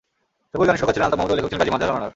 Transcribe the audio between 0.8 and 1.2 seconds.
সুরকার ছিলেন আলতাফ